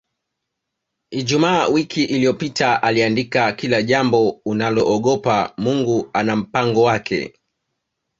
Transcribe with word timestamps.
Ijumaa 1.11 1.67
wiki 1.67 2.03
iliyopita 2.03 2.83
aliandika 2.83 3.51
Kila 3.51 3.81
jambo 3.83 4.41
unaloogopa 4.45 5.53
Mungu 5.57 6.09
ana 6.13 6.35
mpango 6.35 6.83
wake 6.83 7.39